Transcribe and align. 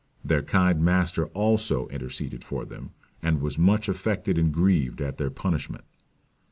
Their 0.25 0.41
kind 0.41 0.83
master 0.83 1.27
also 1.27 1.87
interceded 1.89 2.43
for 2.43 2.65
them; 2.65 2.89
and 3.21 3.39
was 3.39 3.59
much 3.59 3.87
affected 3.87 4.35
and 4.35 4.51
grieved 4.51 4.99
at 4.99 5.19
their 5.19 5.29
punishment." 5.29 5.83